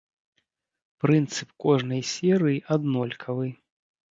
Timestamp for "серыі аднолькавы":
2.13-3.47